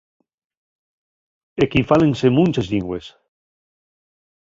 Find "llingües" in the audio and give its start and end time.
2.75-3.15